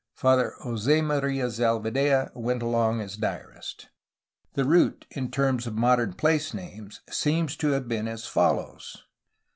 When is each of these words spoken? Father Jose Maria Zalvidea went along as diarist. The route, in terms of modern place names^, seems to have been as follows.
Father 0.15 0.55
Jose 0.61 0.99
Maria 1.03 1.47
Zalvidea 1.51 2.31
went 2.33 2.63
along 2.63 3.01
as 3.01 3.15
diarist. 3.17 3.89
The 4.55 4.65
route, 4.65 5.05
in 5.11 5.29
terms 5.29 5.67
of 5.67 5.75
modern 5.75 6.13
place 6.13 6.53
names^, 6.53 7.01
seems 7.11 7.55
to 7.57 7.69
have 7.73 7.87
been 7.87 8.07
as 8.07 8.25
follows. 8.25 9.03